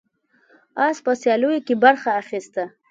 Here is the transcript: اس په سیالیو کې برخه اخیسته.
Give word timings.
اس 0.85 0.97
په 1.05 1.11
سیالیو 1.21 1.63
کې 1.65 1.73
برخه 1.83 2.09
اخیسته. 2.21 2.63